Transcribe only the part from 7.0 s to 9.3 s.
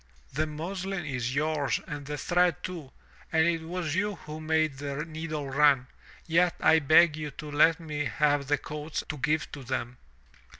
you let me have the coats to